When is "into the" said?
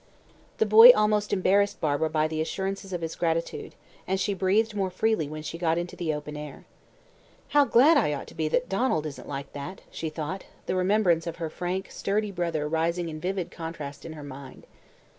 5.77-6.11